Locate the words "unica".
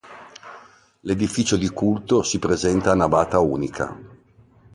3.37-3.95